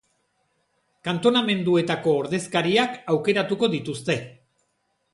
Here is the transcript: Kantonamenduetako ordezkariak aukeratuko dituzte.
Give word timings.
Kantonamenduetako 1.07 2.15
ordezkariak 2.23 2.99
aukeratuko 3.15 3.73
dituzte. 3.79 4.21